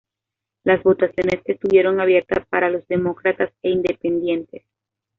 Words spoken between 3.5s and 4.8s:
e Independientes.